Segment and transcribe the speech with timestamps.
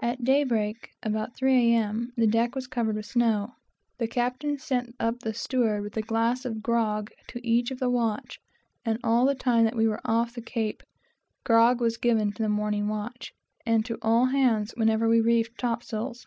[0.00, 3.52] At daybreak (about three, A.M.) the deck was covered with snow.
[3.98, 7.90] The captain sent up the steward with a glass of grog to each of the
[7.90, 8.40] watch;
[8.86, 10.82] and all the time that we were off the Cape,
[11.44, 13.34] grog was given to the morning watch,
[13.66, 16.26] and to all hands whenever we reefed topsails.